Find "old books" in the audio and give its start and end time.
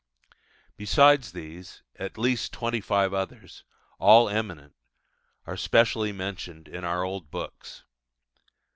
7.03-7.83